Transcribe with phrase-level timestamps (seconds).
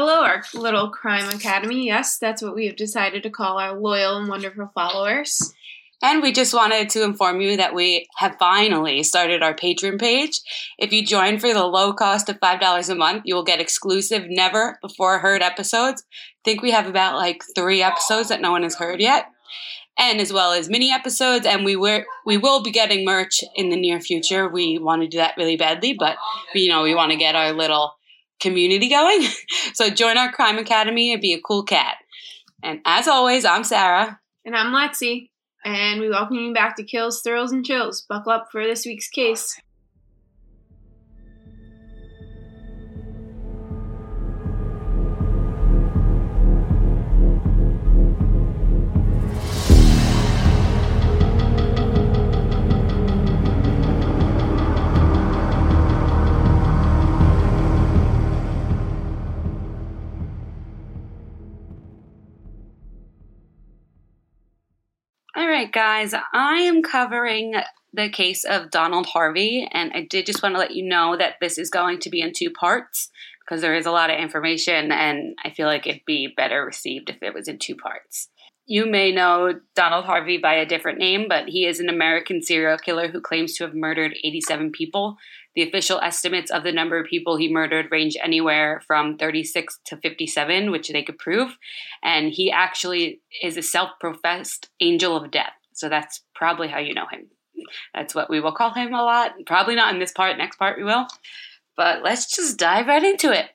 [0.00, 1.86] Hello, our little crime academy.
[1.86, 5.52] Yes, that's what we have decided to call our loyal and wonderful followers.
[6.00, 10.40] And we just wanted to inform you that we have finally started our Patreon page.
[10.78, 14.26] If you join for the low cost of $5 a month, you will get exclusive,
[14.28, 16.04] never before heard episodes.
[16.08, 19.26] I think we have about like three episodes that no one has heard yet.
[19.98, 23.70] And as well as mini episodes, and we were we will be getting merch in
[23.70, 24.48] the near future.
[24.48, 26.16] We want to do that really badly, but
[26.54, 27.97] you know we want to get our little
[28.40, 29.26] community going.
[29.74, 31.96] so join our crime academy and be a cool cat.
[32.62, 34.20] And as always, I'm Sarah.
[34.44, 35.30] And I'm Lexi.
[35.64, 38.04] And we welcome you back to Kills, Thrills, and Chills.
[38.08, 39.60] Buckle up for this week's case.
[65.58, 67.54] Right, guys, I am covering
[67.92, 71.34] the case of Donald Harvey, and I did just want to let you know that
[71.40, 74.92] this is going to be in two parts because there is a lot of information,
[74.92, 78.28] and I feel like it'd be better received if it was in two parts.
[78.66, 82.78] You may know Donald Harvey by a different name, but he is an American serial
[82.78, 85.16] killer who claims to have murdered 87 people.
[85.58, 89.96] The official estimates of the number of people he murdered range anywhere from 36 to
[89.96, 91.58] 57, which they could prove.
[92.00, 95.54] And he actually is a self professed angel of death.
[95.72, 97.26] So that's probably how you know him.
[97.92, 99.32] That's what we will call him a lot.
[99.46, 101.08] Probably not in this part, next part we will.
[101.76, 103.46] But let's just dive right into it.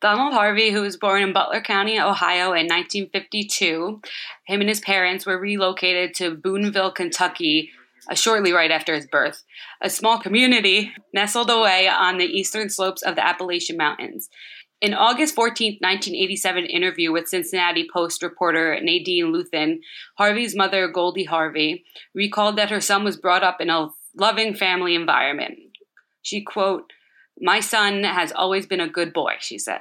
[0.00, 4.00] Donald Harvey, who was born in Butler County, Ohio in 1952,
[4.46, 7.72] him and his parents were relocated to Booneville, Kentucky,
[8.10, 9.42] uh, shortly right after his birth,
[9.82, 14.28] a small community nestled away on the eastern slopes of the Appalachian Mountains.
[14.80, 19.78] In August 14, 1987 interview with Cincinnati Post reporter Nadine Luthen,
[20.18, 21.84] Harvey's mother, Goldie Harvey,
[22.14, 25.58] recalled that her son was brought up in a loving family environment.
[26.22, 26.92] She quote,
[27.38, 29.80] my son has always been a good boy, she said.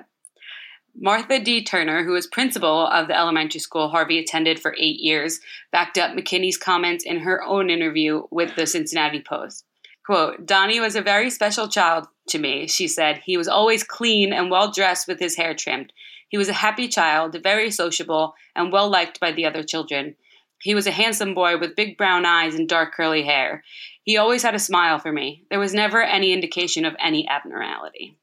[0.98, 1.64] Martha D.
[1.64, 5.42] Turner, who was principal of the elementary school Harvey attended for eight years,
[5.72, 9.66] backed up McKinney's comments in her own interview with the Cincinnati Post.
[10.06, 13.22] Quote, Donnie was a very special child to me, she said.
[13.26, 15.92] He was always clean and well dressed with his hair trimmed.
[16.30, 20.16] He was a happy child, very sociable, and well liked by the other children.
[20.62, 23.64] He was a handsome boy with big brown eyes and dark curly hair.
[24.04, 25.44] He always had a smile for me.
[25.50, 28.18] There was never any indication of any abnormality.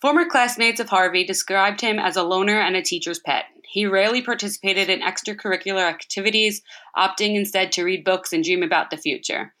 [0.00, 3.44] Former classmates of Harvey described him as a loner and a teacher's pet.
[3.64, 6.62] He rarely participated in extracurricular activities,
[6.96, 9.52] opting instead to read books and dream about the future.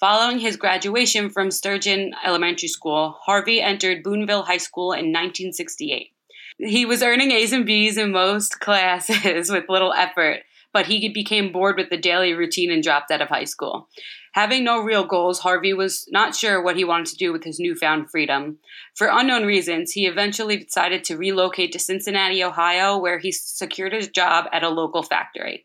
[0.00, 6.12] Following his graduation from Sturgeon Elementary School, Harvey entered Booneville High School in 1968.
[6.58, 10.40] He was earning A's and B's in most classes with little effort,
[10.74, 13.88] but he became bored with the daily routine and dropped out of high school.
[14.32, 17.60] Having no real goals, Harvey was not sure what he wanted to do with his
[17.60, 18.58] newfound freedom.
[18.96, 24.04] For unknown reasons, he eventually decided to relocate to Cincinnati, Ohio, where he secured a
[24.04, 25.64] job at a local factory.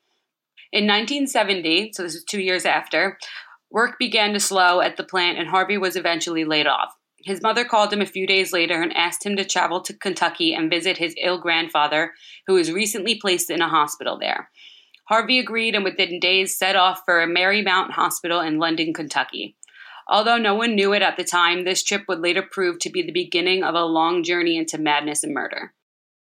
[0.72, 3.18] In 1970, so this is two years after,
[3.72, 6.94] work began to slow at the plant and Harvey was eventually laid off.
[7.24, 10.54] His mother called him a few days later and asked him to travel to Kentucky
[10.54, 12.14] and visit his ill grandfather,
[12.46, 14.50] who was recently placed in a hospital there.
[15.10, 19.56] Harvey agreed and within days set off for Marymount Hospital in London, Kentucky.
[20.08, 23.02] Although no one knew it at the time, this trip would later prove to be
[23.02, 25.74] the beginning of a long journey into madness and murder.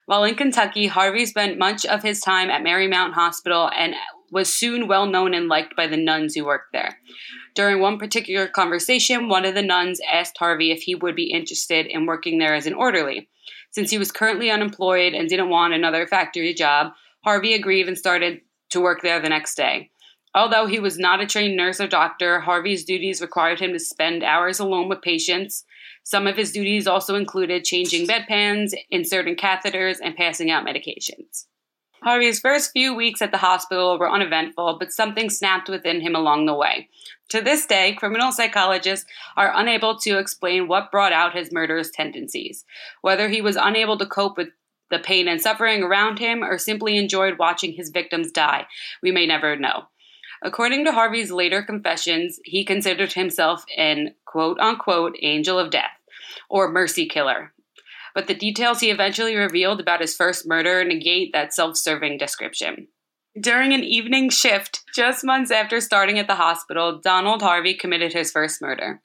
[0.06, 3.95] While in Kentucky, Harvey spent much of his time at Marymount Hospital and
[4.31, 7.00] was soon well known and liked by the nuns who worked there.
[7.56, 11.85] During one particular conversation, one of the nuns asked Harvey if he would be interested
[11.85, 13.29] in working there as an orderly.
[13.72, 16.94] Since he was currently unemployed and didn't want another factory job,
[17.25, 18.39] Harvey agreed and started
[18.69, 19.90] to work there the next day.
[20.35, 24.24] Although he was not a trained nurse or doctor, Harvey's duties required him to spend
[24.24, 25.66] hours alone with patients.
[26.03, 31.45] Some of his duties also included changing bedpans, inserting catheters, and passing out medications.
[32.01, 36.45] Harvey's first few weeks at the hospital were uneventful, but something snapped within him along
[36.45, 36.88] the way.
[37.30, 39.06] To this day, criminal psychologists
[39.36, 42.63] are unable to explain what brought out his murderous tendencies.
[43.01, 44.50] Whether he was unable to cope with
[44.89, 48.65] the pain and suffering around him, or simply enjoyed watching his victims die.
[49.01, 49.86] We may never know.
[50.41, 55.91] According to Harvey's later confessions, he considered himself an quote unquote angel of death
[56.50, 57.53] or mercy killer.
[58.15, 62.88] But the details he eventually revealed about his first murder negate that self serving description.
[63.39, 68.31] During an evening shift, just months after starting at the hospital, Donald Harvey committed his
[68.31, 69.01] first murder.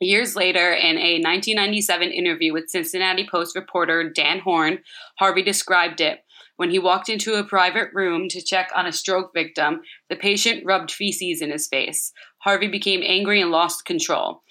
[0.00, 4.80] Years later, in a 1997 interview with Cincinnati Post reporter Dan Horn,
[5.18, 6.20] Harvey described it.
[6.56, 10.64] When he walked into a private room to check on a stroke victim, the patient
[10.64, 12.12] rubbed feces in his face.
[12.38, 14.42] Harvey became angry and lost control.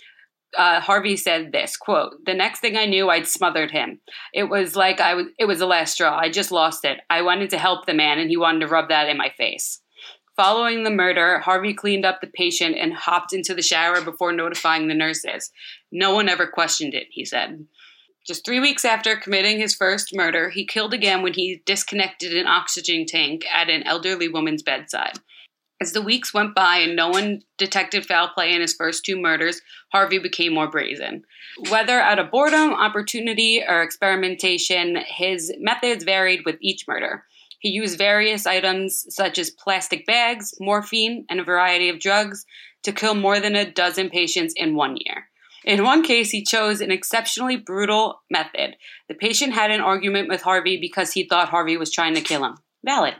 [0.57, 3.99] Uh, Harvey said this quote: "The next thing I knew, I'd smothered him.
[4.33, 5.27] It was like I was.
[5.37, 6.17] It was the last straw.
[6.17, 6.99] I just lost it.
[7.09, 9.81] I wanted to help the man, and he wanted to rub that in my face."
[10.37, 14.87] Following the murder, Harvey cleaned up the patient and hopped into the shower before notifying
[14.87, 15.51] the nurses.
[15.93, 17.65] No one ever questioned it, he said.
[18.27, 22.47] Just three weeks after committing his first murder, he killed again when he disconnected an
[22.47, 25.19] oxygen tank at an elderly woman's bedside.
[25.79, 29.19] As the weeks went by and no one detected foul play in his first two
[29.19, 29.61] murders,
[29.91, 31.23] Harvey became more brazen.
[31.69, 37.23] Whether out of boredom, opportunity, or experimentation, his methods varied with each murder.
[37.65, 42.45] He used various items such as plastic bags, morphine, and a variety of drugs
[42.83, 45.25] to kill more than a dozen patients in one year.
[45.63, 48.75] In one case, he chose an exceptionally brutal method.
[49.07, 52.45] The patient had an argument with Harvey because he thought Harvey was trying to kill
[52.45, 52.53] him.
[52.85, 53.15] Valid.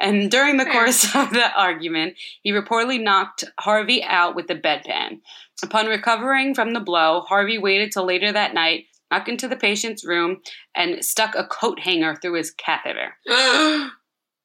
[0.00, 5.20] And during the course of the argument, he reportedly knocked Harvey out with a bedpan.
[5.62, 10.04] Upon recovering from the blow, Harvey waited till later that night snuck into the patient's
[10.04, 10.38] room
[10.74, 13.16] and stuck a coat hanger through his catheter.
[13.28, 13.90] and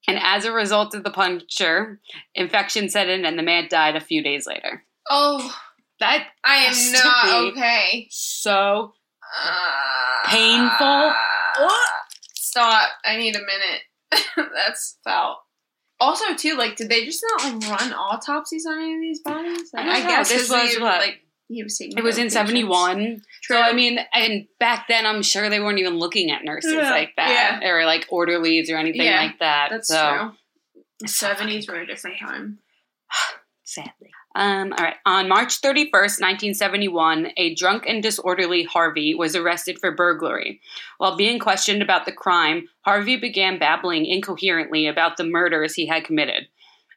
[0.07, 1.99] as a result of the puncture,
[2.35, 4.83] infection set in and the man died a few days later.
[5.09, 5.55] Oh,
[5.99, 8.07] That I am not okay.
[8.09, 8.93] so
[9.45, 11.13] Uh, Painful.
[12.35, 12.89] Stop.
[13.03, 14.21] I need a minute.
[14.55, 15.39] That's foul.
[15.99, 19.69] Also, too, like, did they just not like run autopsies on any of these bodies?
[19.73, 20.23] Like, I don't know.
[20.23, 20.99] This was what?
[20.99, 21.21] like
[21.53, 21.97] he was taking.
[21.97, 22.29] it was in.
[22.29, 23.21] 71.
[23.41, 23.55] True.
[23.57, 26.89] So I mean, and back then I'm sure they weren't even looking at nurses Yeah.
[26.91, 29.69] like that or like orderlies or anything Yeah, like that.
[29.71, 30.31] That's so
[30.73, 30.83] true.
[31.07, 32.59] Seventies were a different time.
[33.63, 34.11] sadly.
[34.35, 34.95] Um, all right.
[35.05, 40.59] On March 31st, 1971, a drunk and disorderly Harvey was arrested for burglary.
[40.97, 46.03] While being questioned about the crime, Harvey began babbling incoherently about the murders he had
[46.03, 46.47] committed.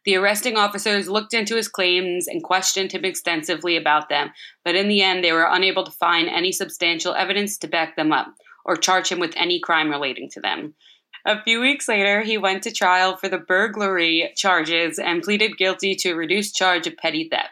[0.06, 4.31] The arresting officers looked into his claims and questioned him extensively about them,
[4.64, 8.12] but in the end, they were unable to find any substantial evidence to back them
[8.12, 8.29] up
[8.64, 10.75] or charge him with any crime relating to them.
[11.26, 15.97] A few weeks later, he went to trial for the burglary charges and pleaded guilty
[15.97, 17.50] to a reduced charge of petty theft.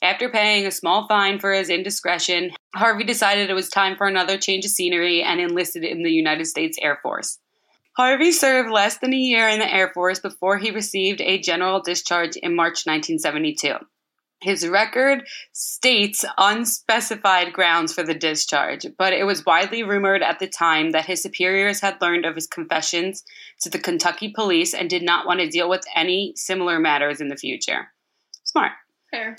[0.00, 4.38] After paying a small fine for his indiscretion, Harvey decided it was time for another
[4.38, 7.40] change of scenery and enlisted in the United States Air Force.
[7.98, 11.80] Harvey served less than a year in the Air Force before he received a general
[11.80, 13.74] discharge in March 1972.
[14.40, 20.46] His record states unspecified grounds for the discharge, but it was widely rumored at the
[20.46, 23.24] time that his superiors had learned of his confessions
[23.62, 27.26] to the Kentucky police and did not want to deal with any similar matters in
[27.26, 27.88] the future.
[28.44, 28.70] Smart.
[29.10, 29.34] Fair.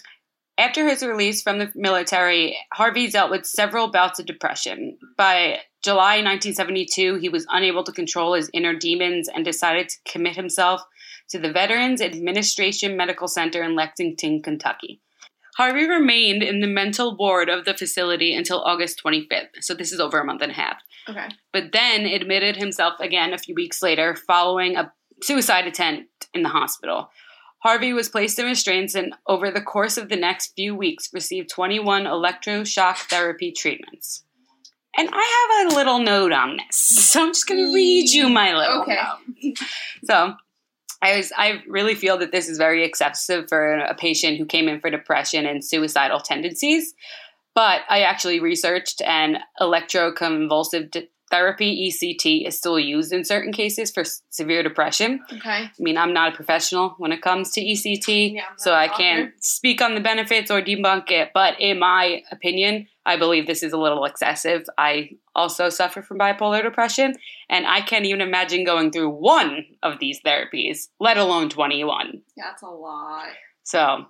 [0.60, 4.98] After his release from the military, Harvey dealt with several bouts of depression.
[5.16, 10.36] By July 1972, he was unable to control his inner demons and decided to commit
[10.36, 10.82] himself
[11.30, 15.00] to the Veterans Administration Medical Center in Lexington, Kentucky.
[15.56, 20.02] Harvey remained in the mental ward of the facility until August 25th, so this is
[20.02, 21.30] over a month and a half, Okay.
[21.54, 24.92] but then admitted himself again a few weeks later following a
[25.24, 27.10] suicide attempt in the hospital.
[27.60, 31.50] Harvey was placed in restraints and over the course of the next few weeks received
[31.50, 34.24] 21 electroshock therapy treatments.
[34.98, 38.28] And I have a little note on this, so I'm just going to read you
[38.30, 38.98] my little Okay.
[39.44, 39.58] note.
[40.06, 40.34] So,
[41.02, 44.68] I was I really feel that this is very excessive for a patient who came
[44.68, 46.94] in for depression and suicidal tendencies.
[47.56, 53.92] But I actually researched and electroconvulsive d- therapy ECT is still used in certain cases
[53.92, 55.20] for s- severe depression.
[55.32, 55.50] Okay.
[55.50, 59.32] I mean, I'm not a professional when it comes to ECT, Yeah, so I can't
[59.44, 61.32] speak on the benefits or debunk it.
[61.34, 64.64] But in my opinion, I believe this is a little excessive.
[64.78, 67.16] I also suffer from bipolar depression,
[67.50, 72.22] and I can't even imagine going through one of these therapies, let alone 21.
[72.38, 73.28] That's a lot.
[73.64, 74.06] So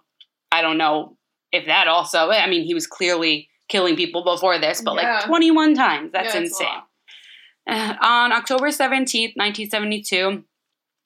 [0.52, 1.18] I don't know
[1.52, 5.18] if that also, I mean, he was clearly killing people before this, but Yeah.
[5.18, 6.12] like 21 times.
[6.12, 6.68] That's Yeah, insane.
[8.02, 10.44] on October 17, 1972,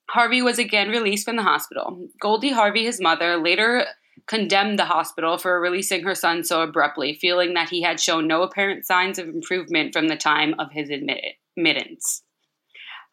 [0.10, 2.08] Harvey was again released from the hospital.
[2.22, 3.86] Goldie Harvey, his mother, later
[4.28, 8.44] condemned the hospital for releasing her son so abruptly, feeling that he had shown no
[8.44, 12.24] apparent signs of improvement from the time of his admittance.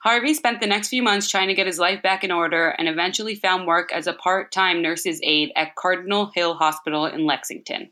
[0.04, 2.88] Harvey spent the next few months trying to get his life back in order and
[2.88, 7.90] eventually found work as a part time nurse's aide at Cardinal Hill Hospital in Lexington.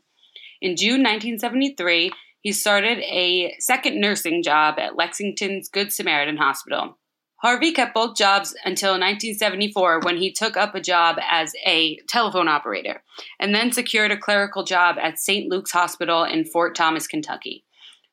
[0.61, 2.11] In June 1973,
[2.41, 6.97] he started a second nursing job at Lexington's Good Samaritan Hospital.
[7.37, 12.49] Harvey kept both jobs until 1974 when he took up a job as a telephone
[12.49, 13.01] operator
[13.39, 15.49] and then secured a clerical job at St.
[15.49, 17.63] Luke's Hospital in Fort Thomas, Kentucky.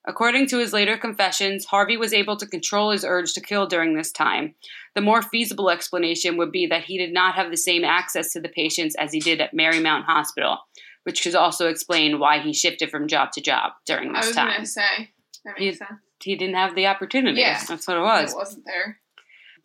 [0.08, 3.96] According to his later confessions, Harvey was able to control his urge to kill during
[3.96, 4.54] this time.
[4.94, 8.40] The more feasible explanation would be that he did not have the same access to
[8.40, 10.58] the patients as he did at Marymount Hospital,
[11.06, 14.48] which could also explain why he shifted from job to job during this time.
[14.48, 14.84] I was time.
[14.84, 15.10] gonna say
[15.44, 16.00] that makes sense.
[16.20, 17.40] He didn't have the opportunity.
[17.40, 17.62] Yeah.
[17.68, 18.32] That's what it was.
[18.32, 18.98] It wasn't there.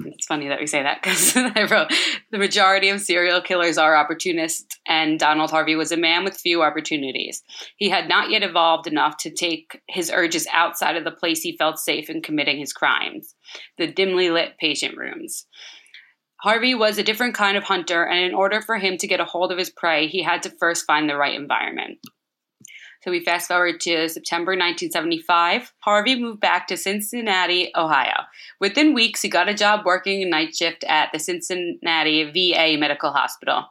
[0.05, 1.91] It's funny that we say that because I wrote
[2.31, 6.61] the majority of serial killers are opportunists, and Donald Harvey was a man with few
[6.61, 7.43] opportunities.
[7.77, 11.57] He had not yet evolved enough to take his urges outside of the place he
[11.57, 13.35] felt safe in committing his crimes
[13.77, 15.45] the dimly lit patient rooms.
[16.41, 19.25] Harvey was a different kind of hunter, and in order for him to get a
[19.25, 21.99] hold of his prey, he had to first find the right environment.
[23.03, 25.73] So we fast forward to September 1975.
[25.79, 28.25] Harvey moved back to Cincinnati, Ohio.
[28.59, 33.11] Within weeks, he got a job working a night shift at the Cincinnati VA Medical
[33.11, 33.65] Hospital.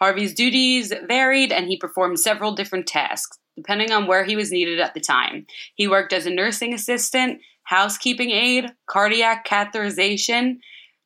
[0.00, 4.78] Harvey's duties varied and he performed several different tasks, depending on where he was needed
[4.78, 5.44] at the time.
[5.74, 10.58] He worked as a nursing assistant, housekeeping aide, cardiac catheterization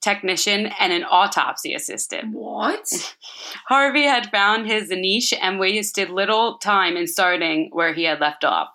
[0.03, 2.35] technician, and an autopsy assistant.
[2.35, 2.87] What?
[3.69, 8.45] Harvey had found his niche and wasted little time in starting where he had left
[8.45, 8.69] off.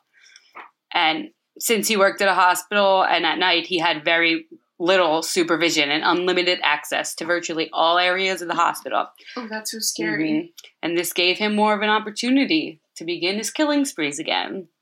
[0.93, 1.29] And
[1.59, 4.45] since he worked at a hospital and at night, he had very
[4.79, 9.07] little supervision and unlimited access to virtually all areas of the hospital.
[9.35, 10.29] Oh, that's so scary.
[10.29, 10.53] Mhm.
[10.83, 14.67] And this gave him more of an opportunity to begin his killing sprees again.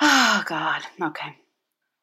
[0.00, 0.82] Oh, God.
[1.00, 1.36] Okay.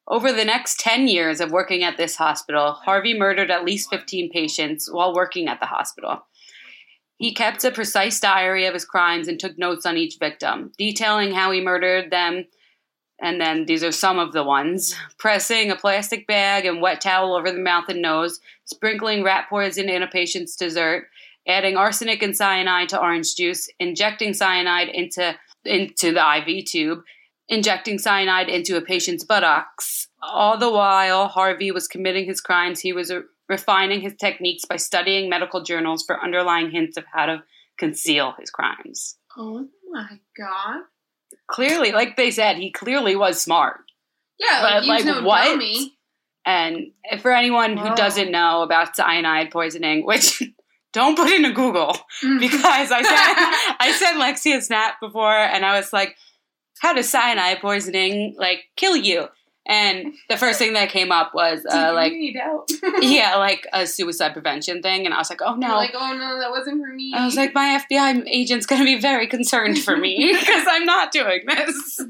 [0.06, 4.30] Over the next 10 years of working at this hospital, Harvey murdered at least 15
[4.30, 6.26] patients while working at the hospital.
[7.16, 11.32] He kept a precise diary of his crimes and took notes on each victim, detailing
[11.32, 12.44] how he murdered them.
[13.20, 17.34] And then these are some of the ones pressing a plastic bag and wet towel
[17.34, 21.06] over the mouth and nose, sprinkling rat poison in a patient's dessert,
[21.46, 25.34] adding arsenic and cyanide to orange juice, injecting cyanide into,
[25.64, 27.04] into the IV tube,
[27.48, 30.08] injecting cyanide into a patient's buttocks.
[30.22, 34.76] All the while Harvey was committing his crimes, he was uh, refining his techniques by
[34.76, 37.42] studying medical journals for underlying hints of how to
[37.78, 39.16] conceal his crimes.
[39.36, 40.82] Oh my god.
[41.50, 43.80] Clearly, like they said, he clearly was smart.
[44.38, 45.44] Yeah, But, like, like, no what?
[45.44, 45.96] dummy.
[46.46, 50.42] And for anyone who doesn't know about cyanide poisoning, which
[50.92, 51.96] don't put into Google
[52.38, 56.16] because I said I said Lexia Snap before, and I was like,
[56.80, 59.28] "How does cyanide poisoning like kill you?"
[59.66, 62.12] And the first thing that came up was uh, like,
[63.00, 66.12] yeah, like a suicide prevention thing, and I was like, "Oh You're no." like, oh
[66.12, 67.14] no, that wasn't for me.
[67.16, 70.84] I was like, my FBI agent's going to be very concerned for me because I'm
[70.84, 72.00] not doing this.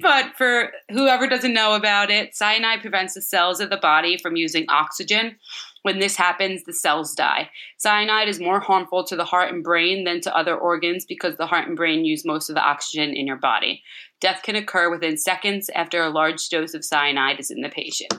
[0.00, 4.36] But for whoever doesn't know about it, cyanide prevents the cells of the body from
[4.36, 5.36] using oxygen.
[5.84, 7.50] When this happens, the cells die.
[7.76, 11.46] Cyanide is more harmful to the heart and brain than to other organs because the
[11.46, 13.82] heart and brain use most of the oxygen in your body.
[14.18, 18.14] Death can occur within seconds after a large dose of cyanide is in the patient.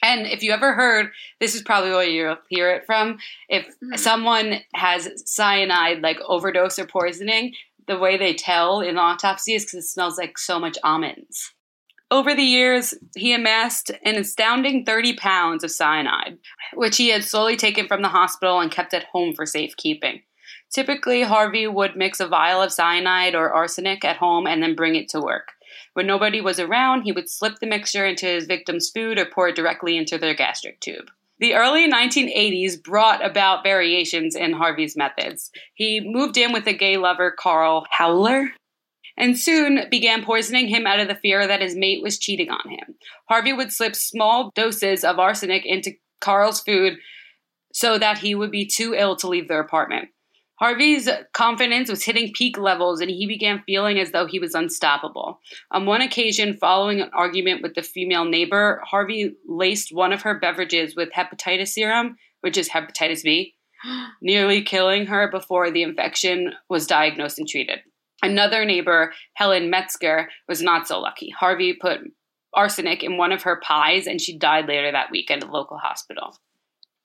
[0.00, 1.10] And if you ever heard,
[1.40, 3.18] this is probably where you'll hear it from.
[3.48, 3.98] If Mhm.
[3.98, 7.52] someone has cyanide, like overdose or poisoning,
[7.88, 11.52] the way they tell in autopsy is because it smells like so much almonds.
[12.12, 16.38] Over the years, he amassed an astounding 30 pounds of cyanide,
[16.74, 20.22] which he had slowly taken from the hospital and kept at home for safekeeping.
[20.72, 24.96] Typically, Harvey would mix a vial of cyanide or arsenic at home and then bring
[24.96, 25.52] it to work.
[25.94, 29.48] When nobody was around, he would slip the mixture into his victim's food or pour
[29.48, 31.10] it directly into their gastric tube.
[31.38, 35.50] The early 1980s brought about variations in Harvey's methods.
[35.74, 38.50] He moved in with a gay lover, Carl Hoeweler,
[39.16, 42.68] and soon began poisoning him out of the fear that his mate was cheating on
[42.68, 42.94] him.
[43.28, 46.98] Harvey would slip small doses of arsenic into Carl's food
[47.72, 50.08] so that he would be too ill to leave their apartment.
[50.60, 55.40] Harvey's confidence was hitting peak levels and he began feeling as though he was unstoppable.
[55.70, 60.38] On one occasion, following an argument with the female neighbor, Harvey laced one of her
[60.38, 63.54] beverages with hepatitis serum, which is hepatitis B,
[64.20, 67.80] nearly killing her before the infection was diagnosed and treated.
[68.22, 71.30] Another neighbor, Helen Metzger, was not so lucky.
[71.30, 72.00] Harvey put
[72.52, 75.78] arsenic in one of her pies and she died later that week at a local
[75.78, 76.36] hospital.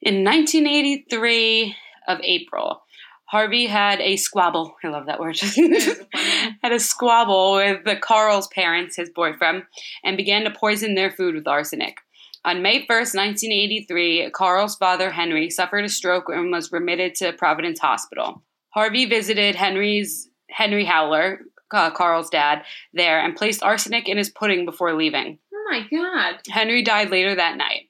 [0.02, 1.76] In 1983
[2.08, 2.82] of April,
[3.28, 4.76] Harvey had a squabble.
[4.84, 5.40] I love that word.
[6.62, 9.64] had a squabble with the Carl's parents, his boyfriend,
[10.04, 11.98] and began to poison their food with arsenic.
[12.44, 17.80] On May 1st, 1983, Carl's father, Henry, suffered a stroke and was remitted to Providence
[17.80, 18.44] Hospital.
[18.70, 24.66] Harvey visited Henry's Henry Hoeweler, uh, Carl's dad, there and placed arsenic in his pudding
[24.66, 25.40] before leaving.
[25.54, 26.42] oh my god.
[26.50, 27.90] Henry died later that night.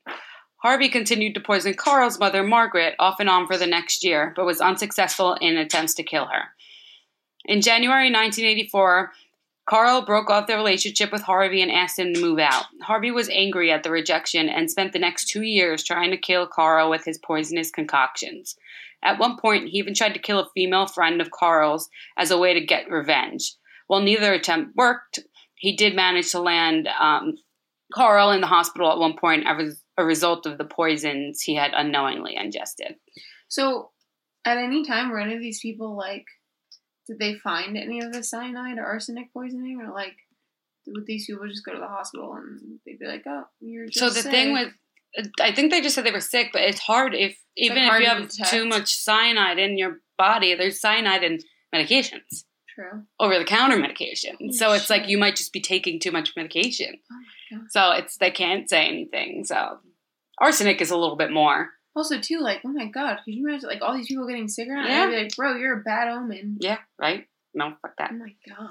[0.57, 4.45] Harvey continued to poison Carl's mother, Margaret, off and on for the next year, but
[4.45, 6.45] was unsuccessful in attempts to kill her.
[7.45, 9.11] In January 1984,
[9.67, 12.65] Carl broke off the relationship with Harvey and asked him to move out.
[12.81, 16.47] Harvey was angry at the rejection and spent the next two years trying to kill
[16.47, 18.55] Carl with his poisonous concoctions.
[19.03, 22.37] At one point, he even tried to kill a female friend of Carl's as a
[22.37, 23.55] way to get revenge.
[23.87, 25.19] While neither attempt worked,
[25.55, 27.35] he did manage to land um,
[27.93, 31.71] Carl in the hospital at one point as a result of the poisons he had
[31.73, 32.95] unknowingly ingested.
[33.47, 33.91] So,
[34.43, 36.25] at any time, were any of these people like,
[37.07, 40.15] did they find any of the cyanide or arsenic poisoning, or like,
[40.87, 43.99] would these people just go to the hospital and they'd be like, "Oh, you're just
[43.99, 44.71] So the thing with,
[45.39, 48.37] I think they just said they were sick, but it's hard if even hard if
[48.37, 50.55] you have too much cyanide in your body.
[50.55, 51.39] There's cyanide in
[51.73, 52.43] medications,
[52.73, 53.03] true.
[53.19, 54.35] over the counter medication.
[54.39, 56.95] Holy so it's like you might just be taking too much medication.
[57.11, 57.71] Oh my god.
[57.71, 59.45] So it's they can't say anything.
[59.45, 59.79] So
[60.39, 61.69] arsenic is a little bit more.
[61.95, 64.67] Also, too, like, oh my god, could you imagine like all these people getting sick
[64.67, 64.87] around?
[64.87, 65.03] Yeah.
[65.03, 66.57] I'd be like, bro, you're a bad omen.
[66.59, 67.25] Yeah, right.
[67.53, 68.11] No, fuck that.
[68.11, 68.69] Oh my god.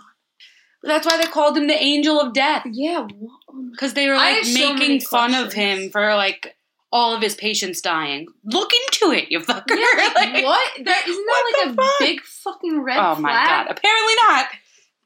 [0.84, 3.06] That's why they called him the angel of death Yeah.
[3.10, 6.56] oh because they were like so making many fun of him for like
[6.92, 8.26] all of his patients dying.
[8.44, 9.64] Look into it, you fucker.
[9.70, 10.70] Yeah, like, Like, what?
[10.84, 11.98] That isn't that like a fuck?
[12.00, 13.20] big fucking red Oh flag?
[13.22, 13.66] my god!
[13.70, 14.46] Apparently not,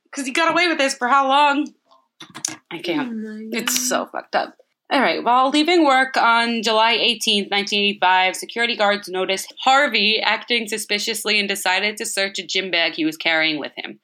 [0.05, 1.73] because he got away with this for how long?
[2.71, 3.17] I Oh can't.
[3.17, 4.57] my It's so fucked up.
[4.91, 5.23] All right.
[5.23, 11.97] While leaving work on July 18th, 1985, security guards noticed Harvey acting suspiciously and decided
[11.99, 14.01] to search a gym bag he was carrying with him.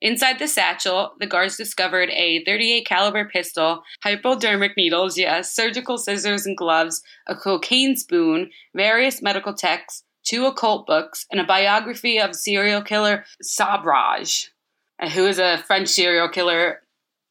[0.00, 6.46] Inside the satchel, the guards discovered a 38 caliber pistol, hypodermic needles, yes, surgical scissors
[6.46, 12.36] and gloves, a cocaine spoon, various medical texts, two occult books, and a biography of
[12.36, 14.48] serial killer Sobhraj,
[15.02, 16.80] uh, who is a French serial killer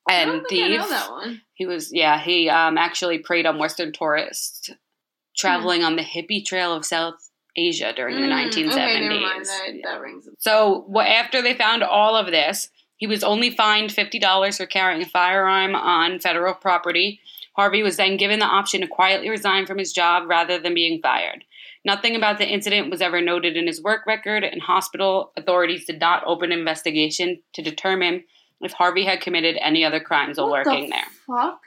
[0.09, 0.79] and don't think I thief.
[0.79, 1.41] know that one.
[1.53, 4.69] He was, yeah, he um, actually preyed on Western tourists
[5.37, 7.26] traveling on the hippie trail of South
[7.57, 8.71] Asia during the Mm, 1970s.
[8.71, 9.45] Okay, never mind.
[9.45, 14.65] That, that So after they found all of this, he was only fined $50 for
[14.65, 17.19] carrying a firearm on federal property.
[17.55, 21.01] Harvey was then given the option to quietly resign from his job rather than being
[21.01, 21.43] fired.
[21.83, 25.99] Nothing about the incident was ever noted in his work record, and hospital authorities did
[25.99, 28.23] not open an investigation to determine
[28.61, 31.05] if Harvey had committed any other crimes while What the working there.
[31.27, 31.61] Fuck.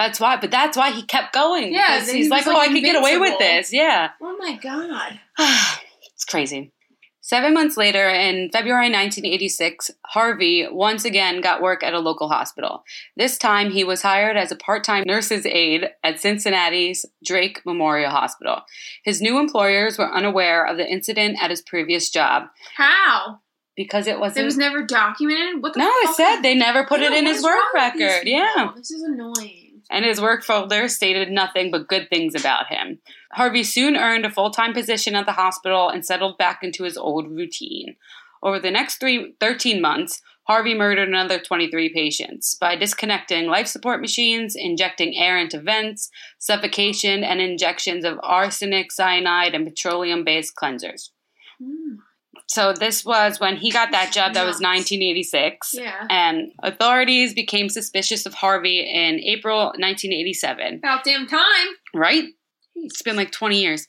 [0.00, 1.74] That's why, but that's why he kept going.
[1.74, 3.70] Yeah, he's he like, oh, like, I can get away with this.
[3.70, 4.08] Yeah.
[4.22, 5.20] Oh my god.
[6.14, 6.72] it's crazy.
[7.20, 12.82] Seven months later, in February 1986, Harvey once again got work at a local hospital.
[13.14, 18.10] This time, he was hired as a part time nurse's aide at Cincinnati's Drake Memorial
[18.10, 18.62] Hospital.
[19.04, 23.40] His new employers were unaware of the incident at his previous job How?
[23.76, 24.44] because it wasn't.
[24.44, 25.62] It was never documented.
[25.62, 25.80] What the?
[25.80, 28.28] no, it said they never put it in his work wrong with these record.
[28.28, 28.48] Yeah.
[28.56, 28.72] people?
[28.76, 29.69] This is annoying.
[29.90, 33.00] And his work folder stated nothing but good things about him.
[33.32, 36.96] Harvey soon earned a full time position at the hospital and settled back into his
[36.96, 37.96] old routine.
[38.42, 44.00] Over the next three, 13 months, Harvey murdered another 23 patients by disconnecting life support
[44.00, 51.10] machines, injecting air into vents, suffocation, and injections of arsenic, cyanide, and petroleum based cleansers.
[51.62, 51.96] Hmm.
[52.52, 56.04] So, this was when he got that job, that was 1986 Yeah.
[56.10, 60.78] and authorities became suspicious of Harvey in April 1987.
[60.82, 61.68] About damn time.
[61.94, 62.24] Right?
[62.74, 63.86] It's been like 20 years.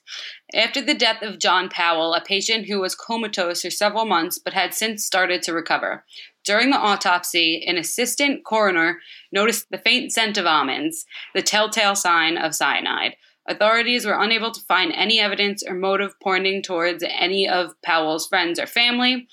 [0.54, 4.54] After the death of John Powell, a patient who was comatose for several months but
[4.54, 6.06] had since started to recover.
[6.45, 9.00] During the autopsy, an assistant coroner
[9.32, 13.15] noticed the faint scent of almonds, the telltale sign of cyanide.
[13.48, 18.60] Authorities were unable to find any evidence or motive pointing towards any of Powell's friends
[18.60, 19.28] or family,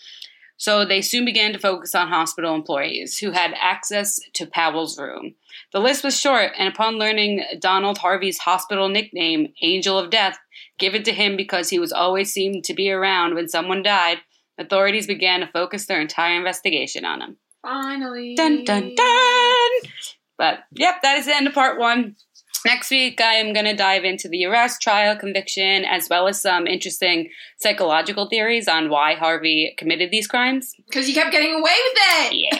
[0.56, 5.34] so they soon began to focus on hospital employees who had access to Powell's room.
[5.72, 10.38] The list was short, and upon learning Donald Harvey's hospital nickname, Angel of Death,
[10.78, 14.18] given to him because he was always seemed to be around when someone died,
[14.58, 17.36] authorities began to focus their entire investigation on him.
[17.62, 18.34] Finally.
[18.34, 19.70] Dun dun dun!
[20.36, 22.16] But yep, that is the end of part one.
[22.68, 26.42] Next week, I am going to dive into the arrest, trial, conviction, as well as
[26.42, 30.74] some interesting psychological theories on why Harvey committed these crimes.
[30.86, 32.34] Because you kept getting away with it.
[32.34, 32.58] Yeah,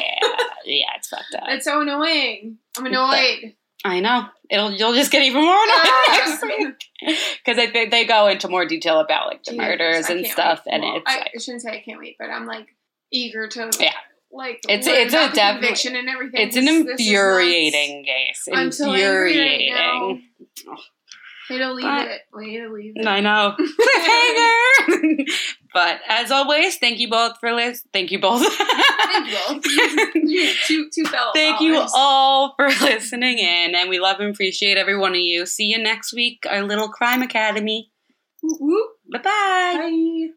[0.64, 1.42] yeah, it's fucked up.
[1.46, 2.56] That's so annoying.
[2.78, 3.54] I'm annoyed.
[3.84, 4.24] I know.
[4.48, 6.38] It'll you'll just get even more annoyed ah.
[6.40, 10.26] next because I think they go into more detail about like the Jeez, murders and
[10.26, 12.66] stuff, and Well, it's I, like, I shouldn't say I can't wait, but I'm like
[13.12, 13.92] eager to Yeah.
[14.32, 16.40] like It's- it's a definite- conviction and everything.
[16.46, 18.17] it's an This- this is infuriating case.
[18.54, 20.22] I'm so angry right Infuriating.
[21.50, 22.20] Way to leave But- it.
[22.32, 23.06] Way to leave it.
[23.06, 23.54] I know.
[24.88, 25.24] Cliffhanger!
[25.72, 27.88] but as always, thank you both for listening.
[27.92, 28.42] Thank you both.
[28.46, 29.60] Thank you all.
[30.66, 34.98] two, two fellow Thank you all for listening in, and we love and appreciate every
[34.98, 35.46] one of you.
[35.46, 37.90] See you next week, our little crime academy.
[38.42, 39.22] Bye-bye.
[39.22, 40.28] Bye.